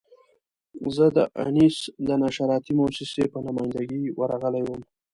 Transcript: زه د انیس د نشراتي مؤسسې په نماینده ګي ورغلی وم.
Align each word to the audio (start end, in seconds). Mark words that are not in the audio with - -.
زه 0.95 1.05
د 1.17 1.19
انیس 1.45 1.77
د 2.07 2.09
نشراتي 2.23 2.71
مؤسسې 2.79 3.23
په 3.33 3.37
نماینده 3.45 3.81
ګي 3.89 4.01
ورغلی 4.19 4.63
وم. 4.65 4.81